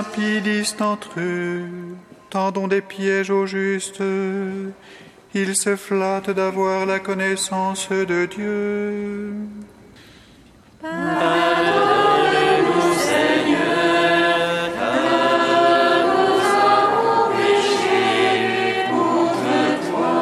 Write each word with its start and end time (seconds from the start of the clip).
impies 0.00 0.40
disent 0.40 0.76
entre 0.80 1.20
eux, 1.20 1.68
tendons 2.30 2.68
des 2.68 2.80
pièges 2.80 3.30
aux 3.30 3.46
justes. 3.46 4.02
Ils 5.34 5.54
se 5.54 5.76
flattent 5.76 6.30
d'avoir 6.30 6.86
la 6.86 6.98
connaissance 7.00 7.88
de 7.90 8.26
Dieu. 8.26 9.34
Pardonne-nous, 10.80 12.04
Seigneur, 13.10 14.72
car 14.78 16.02
nous 16.12 16.40
avons 16.80 17.36
péché 17.36 18.86
contre 18.94 19.54
toi. 19.90 20.14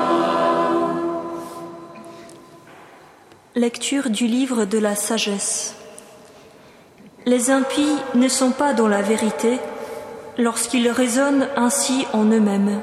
Lecture 3.54 4.10
du 4.10 4.26
livre 4.26 4.64
de 4.64 4.78
la 4.78 4.96
sagesse. 4.96 5.77
Les 7.28 7.50
impies 7.50 7.98
ne 8.14 8.26
sont 8.26 8.52
pas 8.52 8.72
dans 8.72 8.88
la 8.88 9.02
vérité 9.02 9.58
lorsqu'ils 10.38 10.88
raisonnent 10.88 11.46
ainsi 11.56 12.06
en 12.14 12.24
eux-mêmes, 12.24 12.80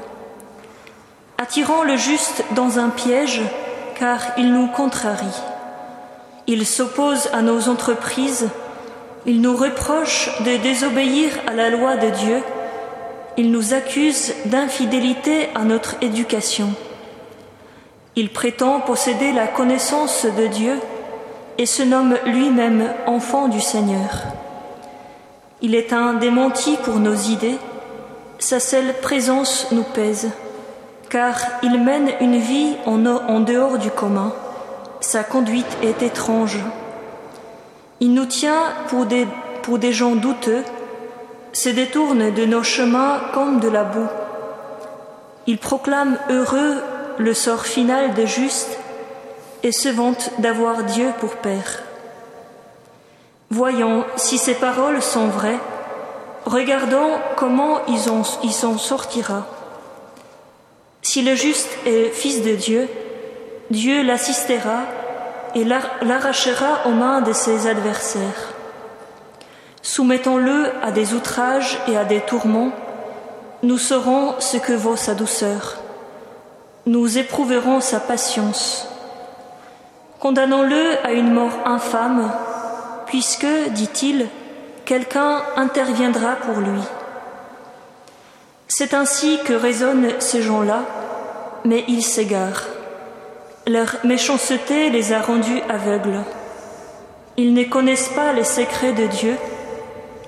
attirant 1.36 1.82
le 1.82 1.96
juste 1.96 2.44
dans 2.54 2.78
un 2.78 2.90
piège 2.90 3.42
car 3.98 4.20
il 4.38 4.52
nous 4.52 4.68
contrarie. 4.68 5.42
Il 6.46 6.64
s'oppose 6.64 7.28
à 7.32 7.42
nos 7.42 7.68
entreprises, 7.68 8.48
il 9.26 9.40
nous 9.40 9.56
reproche 9.56 10.30
de 10.44 10.58
désobéir 10.58 11.32
à 11.48 11.52
la 11.52 11.68
loi 11.68 11.96
de 11.96 12.10
Dieu, 12.10 12.40
il 13.36 13.50
nous 13.50 13.74
accuse 13.74 14.32
d'infidélité 14.44 15.48
à 15.56 15.64
notre 15.64 15.96
éducation. 16.02 16.72
Il 18.14 18.30
prétend 18.30 18.78
posséder 18.78 19.32
la 19.32 19.48
connaissance 19.48 20.24
de 20.24 20.46
Dieu 20.46 20.78
et 21.58 21.66
se 21.66 21.82
nomme 21.82 22.16
lui-même 22.26 22.92
enfant 23.06 23.48
du 23.48 23.60
Seigneur. 23.60 24.24
Il 25.62 25.74
est 25.74 25.92
un 25.92 26.14
démenti 26.14 26.76
pour 26.84 26.96
nos 26.96 27.14
idées, 27.14 27.58
sa 28.38 28.60
seule 28.60 28.92
présence 29.00 29.68
nous 29.72 29.82
pèse, 29.82 30.28
car 31.08 31.36
il 31.62 31.82
mène 31.82 32.10
une 32.20 32.36
vie 32.36 32.74
en, 32.84 33.40
dehors 33.40 33.78
du 33.78 33.90
commun, 33.90 34.32
sa 35.00 35.24
conduite 35.24 35.78
est 35.82 36.02
étrange. 36.02 36.58
Il 38.00 38.12
nous 38.12 38.26
tient 38.26 38.74
pour 38.88 39.06
des, 39.06 39.26
pour 39.62 39.78
des 39.78 39.92
gens 39.92 40.14
douteux, 40.14 40.62
se 41.52 41.70
détourne 41.70 42.34
de 42.34 42.44
nos 42.44 42.62
chemins 42.62 43.18
comme 43.32 43.60
de 43.60 43.68
la 43.68 43.84
boue. 43.84 44.08
Il 45.46 45.56
proclame 45.56 46.18
heureux 46.28 46.82
le 47.18 47.32
sort 47.32 47.64
final 47.64 48.12
des 48.12 48.26
justes 48.26 48.78
et 49.66 49.72
se 49.72 49.88
vante 49.88 50.30
d'avoir 50.38 50.84
Dieu 50.84 51.12
pour 51.18 51.34
Père. 51.34 51.82
Voyons 53.50 54.04
si 54.14 54.38
ces 54.38 54.54
paroles 54.54 55.02
sont 55.02 55.26
vraies, 55.26 55.58
regardons 56.44 57.10
comment 57.34 57.80
il 57.88 58.52
s'en 58.52 58.78
sortira. 58.78 59.44
Si 61.02 61.22
le 61.22 61.34
juste 61.34 61.70
est 61.84 62.10
fils 62.10 62.42
de 62.42 62.54
Dieu, 62.54 62.88
Dieu 63.70 64.04
l'assistera 64.04 64.82
et 65.56 65.64
l'arrachera 65.64 66.86
aux 66.86 66.92
mains 66.92 67.20
de 67.22 67.32
ses 67.32 67.66
adversaires. 67.66 68.54
Soumettons-le 69.82 70.70
à 70.80 70.92
des 70.92 71.12
outrages 71.12 71.80
et 71.88 71.96
à 71.96 72.04
des 72.04 72.20
tourments, 72.20 72.70
nous 73.64 73.78
saurons 73.78 74.36
ce 74.38 74.58
que 74.58 74.74
vaut 74.74 74.94
sa 74.94 75.14
douceur. 75.14 75.78
Nous 76.86 77.18
éprouverons 77.18 77.80
sa 77.80 77.98
patience. 77.98 78.86
Condamnons-le 80.26 81.06
à 81.06 81.12
une 81.12 81.32
mort 81.32 81.56
infâme, 81.66 82.28
puisque, 83.06 83.46
dit-il, 83.70 84.26
quelqu'un 84.84 85.40
interviendra 85.54 86.34
pour 86.34 86.56
lui. 86.56 86.80
C'est 88.66 88.92
ainsi 88.92 89.38
que 89.44 89.52
raisonnent 89.52 90.10
ces 90.18 90.42
gens-là, 90.42 90.80
mais 91.64 91.84
ils 91.86 92.02
s'égarent. 92.02 92.64
Leur 93.68 93.98
méchanceté 94.02 94.90
les 94.90 95.12
a 95.12 95.20
rendus 95.20 95.62
aveugles. 95.68 96.24
Ils 97.36 97.54
ne 97.54 97.62
connaissent 97.62 98.08
pas 98.08 98.32
les 98.32 98.42
secrets 98.42 98.94
de 98.94 99.06
Dieu, 99.06 99.36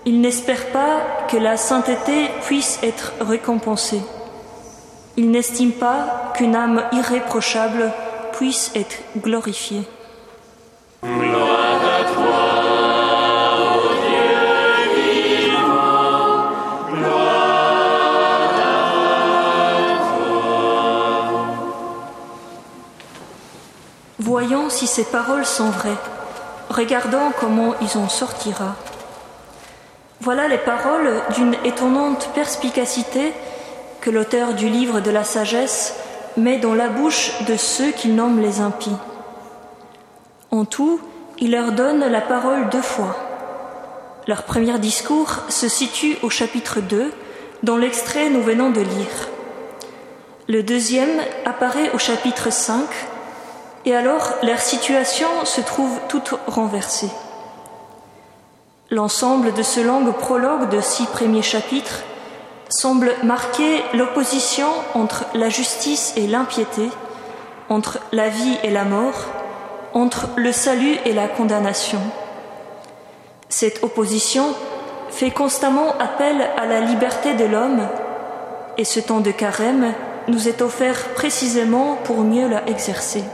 ils 0.07 0.21
n'espèrent 0.21 0.71
pas 0.71 1.27
que 1.29 1.39
la 1.39 1.57
sainteté 1.57 2.29
puisse 2.43 2.79
être 2.85 3.15
récompensée. 3.21 4.03
Ils 5.17 5.33
n'estiment 5.33 5.81
pas 5.81 6.31
qu'une 6.37 6.55
âme 6.55 6.85
irréprochable 6.93 7.93
puisse 8.39 8.71
être 8.77 8.99
glorifiée. 9.17 9.83
Voyons 24.21 24.71
si 24.71 24.87
ces 24.87 25.03
paroles 25.03 25.45
sont 25.45 25.71
vraies. 25.71 25.91
Regardons 26.71 27.33
comment 27.41 27.75
il 27.81 27.99
en 27.99 28.09
sortira. 28.09 28.77
Voilà 30.21 30.47
les 30.47 30.59
paroles 30.59 31.11
d'une 31.35 31.57
étonnante 31.65 32.31
perspicacité 32.37 33.33
que 34.01 34.11
l'auteur 34.11 34.55
du 34.55 34.69
livre 34.69 35.01
de 35.01 35.11
la 35.11 35.25
sagesse 35.25 35.97
met 36.39 36.59
dans 36.59 36.75
la 36.75 36.89
bouche 36.89 37.33
de 37.47 37.57
ceux 37.57 37.91
qu'il 37.91 38.15
nomme 38.15 38.41
les 38.41 38.61
impies. 38.61 38.97
En 40.51 40.65
tout, 40.65 41.01
il 41.39 41.53
leur 41.53 41.73
donne 41.73 42.01
la 42.01 42.21
parole 42.21 42.69
deux 42.71 42.83
fois. 42.83 43.17
Leur 44.27 44.43
premier 44.43 44.79
discours 44.79 45.43
se 45.49 45.69
situe 45.69 46.17
au 46.23 46.31
chapitre 46.31 46.81
2, 46.81 47.13
dans 47.63 47.77
l'extrait 47.77 48.31
nous 48.31 48.43
venons 48.43 48.71
de 48.71 48.81
lire. 48.81 49.29
Le 50.49 50.63
deuxième 50.63 51.21
apparaît 51.45 51.91
au 51.93 51.99
chapitre 51.99 52.51
5, 52.51 52.85
et 53.85 53.95
alors 53.95 54.35
leur 54.43 54.61
situation 54.61 55.29
se 55.45 55.61
trouve 55.61 55.99
toute 56.09 56.35
renversée. 56.47 57.11
L'ensemble 58.91 59.53
de 59.53 59.63
ce 59.63 59.81
long 59.81 60.05
prologue 60.13 60.71
de 60.71 60.81
six 60.81 61.07
premiers 61.07 61.43
chapitres 61.43 62.03
semble 62.69 63.13
marquer 63.23 63.83
l'opposition 63.95 64.69
entre 64.95 65.25
la 65.35 65.49
justice 65.49 66.13
et 66.17 66.27
l'impiété, 66.27 66.89
entre 67.69 67.99
la 68.13 68.29
vie 68.29 68.59
et 68.63 68.71
la 68.71 68.85
mort, 68.85 69.27
entre 69.95 70.29
le 70.37 70.53
salut 70.53 70.97
et 71.05 71.13
la 71.13 71.29
condamnation. 71.29 72.01
Cette 73.49 73.83
opposition 73.83 74.55
fait 75.11 75.31
constamment 75.31 75.97
appel 75.99 76.47
à 76.57 76.67
la 76.67 76.81
liberté 76.81 77.35
de 77.35 77.45
l'homme 77.45 77.89
et 78.77 78.85
ce 78.85 79.01
temps 79.01 79.21
de 79.21 79.31
carême 79.31 79.95
nous 80.29 80.49
est 80.49 80.61
offert 80.61 81.09
précisément 81.15 81.97
pour 82.05 82.19
mieux 82.19 82.49
la 82.49 82.67
exercer. 82.69 83.25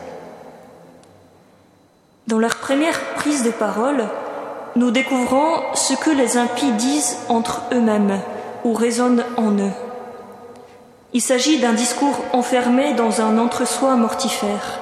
Dans 2.28 2.38
leur 2.38 2.56
première 2.56 2.98
prise 3.16 3.42
de 3.42 3.50
parole, 3.50 4.04
nous 4.76 4.90
découvrons 4.90 5.56
ce 5.74 5.94
que 5.94 6.10
les 6.10 6.36
impies 6.36 6.72
disent 6.72 7.18
entre 7.28 7.62
eux-mêmes 7.72 8.20
ou 8.64 8.72
résonne 8.72 9.24
en 9.36 9.52
eux. 9.52 9.72
Il 11.12 11.20
s'agit 11.20 11.60
d'un 11.60 11.74
discours 11.74 12.18
enfermé 12.32 12.94
dans 12.94 13.20
un 13.20 13.38
entre-soi 13.38 13.94
mortifère. 13.94 14.80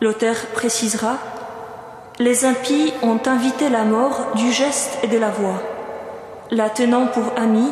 L'auteur 0.00 0.34
précisera 0.54 1.18
Les 2.18 2.44
impies 2.44 2.92
ont 3.02 3.20
invité 3.26 3.68
la 3.68 3.84
mort 3.84 4.32
du 4.34 4.50
geste 4.50 4.98
et 5.02 5.06
de 5.06 5.18
la 5.18 5.30
voix. 5.30 5.62
La 6.50 6.68
tenant 6.68 7.06
pour 7.06 7.32
amie, 7.36 7.70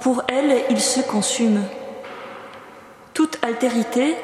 pour 0.00 0.22
elle, 0.28 0.62
ils 0.70 0.80
se 0.80 1.00
consument. 1.00 1.64
Toute 3.14 3.38
altérité, 3.42 4.14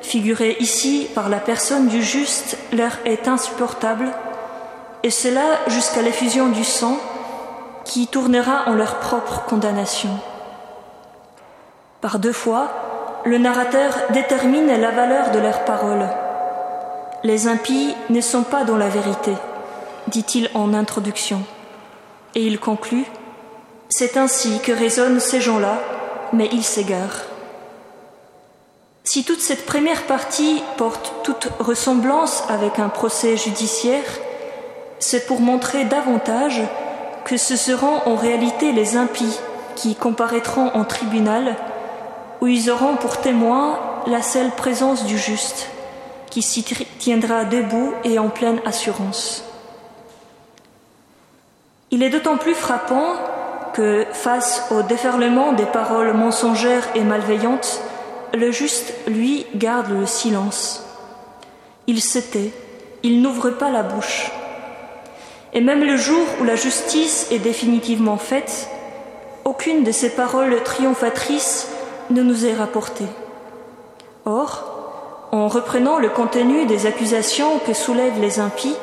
figurée 0.00 0.56
ici 0.60 1.08
par 1.14 1.28
la 1.28 1.38
personne 1.38 1.88
du 1.88 2.02
juste, 2.02 2.56
leur 2.72 2.92
est 3.04 3.26
insupportable, 3.26 4.12
et 5.02 5.10
cela 5.10 5.42
jusqu'à 5.66 6.02
l'effusion 6.02 6.48
du 6.48 6.62
sang 6.62 6.98
qui 7.86 8.08
tournera 8.08 8.64
en 8.66 8.74
leur 8.74 8.98
propre 8.98 9.44
condamnation. 9.44 10.10
Par 12.00 12.18
deux 12.18 12.32
fois, 12.32 12.68
le 13.24 13.38
narrateur 13.38 13.94
détermine 14.10 14.66
la 14.66 14.90
valeur 14.90 15.30
de 15.30 15.38
leurs 15.38 15.64
paroles. 15.64 16.08
Les 17.22 17.46
impies 17.46 17.94
ne 18.10 18.20
sont 18.20 18.42
pas 18.42 18.64
dans 18.64 18.76
la 18.76 18.88
vérité, 18.88 19.32
dit-il 20.08 20.50
en 20.54 20.74
introduction. 20.74 21.42
Et 22.34 22.42
il 22.42 22.58
conclut 22.58 23.04
C'est 23.88 24.16
ainsi 24.16 24.60
que 24.60 24.72
raisonnent 24.72 25.20
ces 25.20 25.40
gens-là, 25.40 25.78
mais 26.32 26.48
ils 26.52 26.64
s'égarent. 26.64 27.22
Si 29.04 29.24
toute 29.24 29.40
cette 29.40 29.64
première 29.64 30.02
partie 30.02 30.60
porte 30.76 31.14
toute 31.22 31.48
ressemblance 31.60 32.42
avec 32.48 32.80
un 32.80 32.88
procès 32.88 33.36
judiciaire, 33.36 34.04
c'est 34.98 35.26
pour 35.26 35.40
montrer 35.40 35.84
davantage 35.84 36.62
que 37.26 37.36
ce 37.36 37.56
seront 37.56 38.02
en 38.06 38.14
réalité 38.14 38.70
les 38.70 38.96
impies 38.96 39.36
qui 39.74 39.96
comparaîtront 39.96 40.70
en 40.74 40.84
tribunal, 40.84 41.56
où 42.40 42.46
ils 42.46 42.70
auront 42.70 42.94
pour 42.94 43.16
témoin 43.16 43.80
la 44.06 44.22
seule 44.22 44.52
présence 44.52 45.04
du 45.06 45.18
juste, 45.18 45.68
qui 46.30 46.40
s'y 46.40 46.62
tiendra 47.00 47.44
debout 47.44 47.92
et 48.04 48.20
en 48.20 48.28
pleine 48.28 48.60
assurance. 48.64 49.42
Il 51.90 52.04
est 52.04 52.10
d'autant 52.10 52.36
plus 52.36 52.54
frappant 52.54 53.14
que 53.74 54.06
face 54.12 54.68
au 54.70 54.82
déferlement 54.82 55.52
des 55.52 55.66
paroles 55.66 56.12
mensongères 56.12 56.86
et 56.94 57.02
malveillantes, 57.02 57.80
le 58.34 58.52
juste, 58.52 58.94
lui, 59.08 59.46
garde 59.56 59.90
le 59.90 60.06
silence. 60.06 60.84
Il 61.88 62.00
se 62.00 62.20
tait, 62.20 62.52
il 63.02 63.20
n'ouvre 63.20 63.50
pas 63.50 63.70
la 63.70 63.82
bouche. 63.82 64.30
Et 65.56 65.62
même 65.62 65.82
le 65.82 65.96
jour 65.96 66.26
où 66.38 66.44
la 66.44 66.54
justice 66.54 67.28
est 67.30 67.38
définitivement 67.38 68.18
faite, 68.18 68.68
aucune 69.46 69.84
de 69.84 69.90
ces 69.90 70.10
paroles 70.10 70.62
triomphatrices 70.62 71.68
ne 72.10 72.22
nous 72.22 72.44
est 72.44 72.52
rapportée. 72.52 73.06
Or, 74.26 75.28
en 75.32 75.48
reprenant 75.48 75.98
le 75.98 76.10
contenu 76.10 76.66
des 76.66 76.84
accusations 76.84 77.58
que 77.66 77.72
soulèvent 77.72 78.20
les 78.20 78.38
impies, 78.38 78.76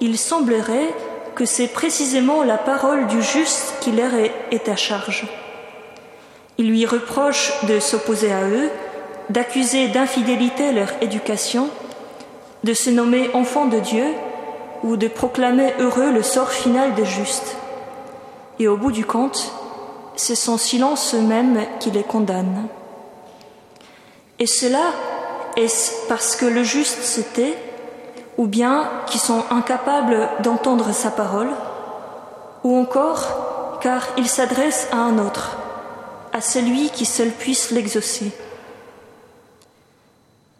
il 0.00 0.16
semblerait 0.16 0.94
que 1.34 1.44
c'est 1.44 1.66
précisément 1.66 2.44
la 2.44 2.56
parole 2.56 3.08
du 3.08 3.20
juste 3.20 3.74
qui 3.80 3.90
leur 3.90 4.12
est 4.14 4.68
à 4.68 4.76
charge. 4.76 5.26
Il 6.56 6.68
lui 6.68 6.86
reproche 6.86 7.52
de 7.64 7.80
s'opposer 7.80 8.32
à 8.32 8.48
eux, 8.48 8.70
d'accuser 9.28 9.88
d'infidélité 9.88 10.70
leur 10.70 10.92
éducation, 11.00 11.68
de 12.62 12.74
se 12.74 12.90
nommer 12.90 13.28
enfant 13.34 13.66
de 13.66 13.80
Dieu 13.80 14.04
ou 14.82 14.96
de 14.96 15.08
proclamer 15.08 15.74
heureux 15.78 16.10
le 16.10 16.22
sort 16.22 16.50
final 16.50 16.94
des 16.94 17.04
justes. 17.04 17.56
Et 18.58 18.68
au 18.68 18.76
bout 18.76 18.92
du 18.92 19.04
compte, 19.04 19.52
c'est 20.16 20.34
son 20.34 20.56
silence 20.56 21.14
même 21.14 21.60
qui 21.78 21.90
les 21.90 22.02
condamne. 22.02 22.68
Et 24.38 24.46
cela 24.46 24.82
est-ce 25.56 26.06
parce 26.08 26.36
que 26.36 26.44
le 26.44 26.62
juste 26.62 27.02
se 27.02 27.20
tait, 27.22 27.56
ou 28.36 28.46
bien 28.46 28.90
qu'ils 29.06 29.20
sont 29.20 29.44
incapables 29.50 30.28
d'entendre 30.42 30.92
sa 30.92 31.10
parole, 31.10 31.50
ou 32.62 32.76
encore 32.76 33.78
car 33.80 34.02
il 34.18 34.28
s'adresse 34.28 34.88
à 34.92 34.96
un 34.96 35.18
autre, 35.18 35.56
à 36.32 36.42
celui 36.42 36.90
qui 36.90 37.06
seul 37.06 37.30
puisse 37.30 37.70
l'exaucer? 37.70 38.32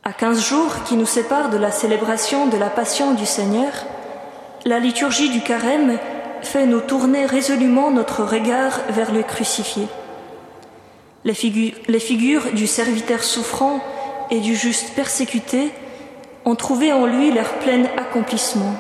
À 0.03 0.13
quinze 0.13 0.41
jours 0.41 0.85
qui 0.87 0.97
nous 0.97 1.05
séparent 1.05 1.51
de 1.51 1.59
la 1.59 1.73
célébration 1.73 2.47
de 2.47 2.57
la 2.57 2.71
Passion 2.71 3.13
du 3.13 3.27
Seigneur, 3.27 3.73
la 4.67 4.81
liturgie 4.81 5.31
du 5.31 5.41
carême 5.41 5.97
fait 6.43 6.67
nous 6.67 6.81
tourner 6.81 7.25
résolument 7.25 7.93
notre 7.93 8.25
regard 8.25 8.81
vers 8.91 9.13
le 9.13 9.23
crucifié. 9.23 9.87
Les 11.25 11.35
figures, 11.35 12.53
du 12.53 12.67
serviteur 12.67 13.23
souffrant 13.23 13.81
et 14.31 14.41
du 14.41 14.57
juste 14.57 14.95
persécuté 14.95 15.71
ont 16.45 16.57
trouvé 16.57 16.93
en 16.93 17.07
lui 17.07 17.31
leur 17.31 17.49
plein 17.61 17.85
accomplissement. 17.97 18.75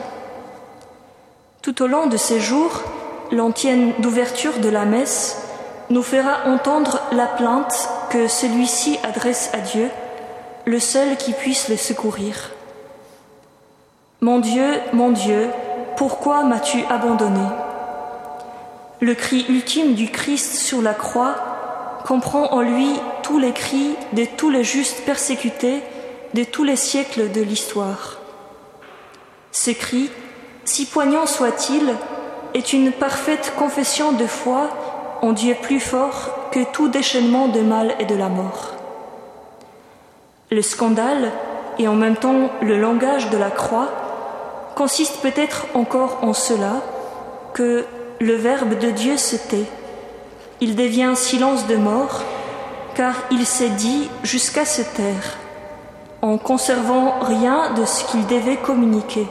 Tout 1.62 1.82
au 1.82 1.86
long 1.86 2.08
de 2.08 2.16
ces 2.16 2.40
jours, 2.40 2.82
l'antienne 3.30 3.92
d'ouverture 4.00 4.58
de 4.58 4.68
la 4.68 4.86
messe 4.86 5.40
nous 5.88 6.02
fera 6.02 6.46
entendre 6.46 7.00
la 7.12 7.26
plainte 7.26 7.88
que 8.10 8.26
celui-ci 8.26 8.98
adresse 9.04 9.50
à 9.52 9.58
Dieu, 9.58 9.88
le 10.64 10.80
seul 10.80 11.16
qui 11.16 11.32
puisse 11.32 11.68
le 11.68 11.76
secourir. 11.76 12.50
Mon 14.20 14.40
Dieu, 14.40 14.80
mon 14.92 15.10
Dieu, 15.10 15.48
pourquoi 15.96 16.44
m'as-tu 16.44 16.84
abandonné? 16.90 17.46
Le 19.00 19.14
cri 19.14 19.46
ultime 19.48 19.94
du 19.94 20.10
Christ 20.10 20.56
sur 20.56 20.82
la 20.82 20.94
croix 20.94 21.34
comprend 22.06 22.52
en 22.52 22.60
lui 22.60 22.88
tous 23.22 23.38
les 23.38 23.52
cris 23.52 23.96
de 24.12 24.24
tous 24.24 24.50
les 24.50 24.62
justes 24.62 25.04
persécutés 25.04 25.82
de 26.34 26.44
tous 26.44 26.64
les 26.64 26.76
siècles 26.76 27.32
de 27.32 27.40
l'histoire. 27.40 28.18
Ce 29.52 29.70
cri, 29.70 30.10
si 30.64 30.86
poignant 30.86 31.26
soit-il, 31.26 31.94
est 32.54 32.72
une 32.72 32.92
parfaite 32.92 33.54
confession 33.58 34.12
de 34.12 34.26
foi 34.26 34.68
en 35.22 35.32
Dieu 35.32 35.56
plus 35.60 35.80
fort 35.80 36.50
que 36.52 36.60
tout 36.72 36.88
déchaînement 36.88 37.48
de 37.48 37.60
mal 37.60 37.94
et 37.98 38.04
de 38.04 38.14
la 38.14 38.28
mort. 38.28 38.74
Le 40.50 40.62
scandale, 40.62 41.32
et 41.78 41.88
en 41.88 41.94
même 41.94 42.16
temps 42.16 42.50
le 42.62 42.78
langage 42.78 43.30
de 43.30 43.36
la 43.36 43.50
croix, 43.50 44.05
consiste 44.76 45.16
peut-être 45.22 45.66
encore 45.74 46.20
en 46.22 46.32
cela 46.32 46.82
que 47.54 47.84
le 48.20 48.34
Verbe 48.34 48.78
de 48.78 48.90
Dieu 48.92 49.16
se 49.16 49.34
tait 49.34 49.66
il 50.60 50.74
devient 50.74 51.12
silence 51.14 51.66
de 51.66 51.76
mort, 51.76 52.22
car 52.94 53.14
il 53.30 53.44
s'est 53.44 53.70
dit 53.70 54.08
jusqu'à 54.22 54.64
se 54.64 54.80
taire, 54.80 55.36
en 56.22 56.38
conservant 56.38 57.18
rien 57.20 57.74
de 57.74 57.84
ce 57.84 58.04
qu'il 58.04 58.26
devait 58.26 58.56
communiquer, 58.56 59.26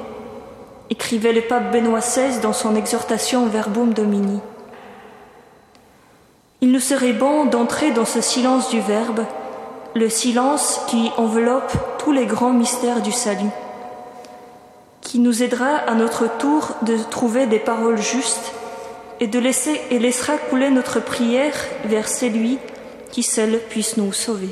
écrivait 0.92 1.34
le 1.34 1.42
pape 1.42 1.72
Benoît 1.72 2.00
XVI 2.00 2.40
dans 2.42 2.54
son 2.54 2.76
exhortation 2.76 3.48
Verbum 3.48 3.94
Domini. 3.94 4.40
Il 6.62 6.72
nous 6.72 6.80
serait 6.80 7.14
bon 7.14 7.46
d'entrer 7.46 7.92
dans 7.92 8.06
ce 8.06 8.22
silence 8.22 8.70
du 8.70 8.80
Verbe, 8.80 9.26
le 9.96 10.10
silence 10.10 10.82
qui 10.88 11.12
enveloppe 11.18 11.74
tous 11.98 12.12
les 12.12 12.28
grands 12.28 12.54
mystères 12.54 13.02
du 13.02 13.12
salut, 13.12 13.50
qui 15.06 15.20
nous 15.20 15.44
aidera 15.44 15.78
à 15.88 15.94
notre 15.94 16.28
tour 16.40 16.76
de 16.82 16.98
trouver 16.98 17.46
des 17.46 17.60
paroles 17.60 18.02
justes 18.02 18.52
et 19.20 19.28
de 19.28 19.40
laisser 19.40 19.80
et 19.92 20.00
laissera 20.00 20.38
couler 20.38 20.72
notre 20.72 21.00
prière 21.00 21.54
vers 21.86 22.10
celui 22.10 22.58
qui 23.12 23.22
seul 23.22 23.60
puisse 23.70 23.98
nous 23.98 24.12
sauver. 24.12 24.50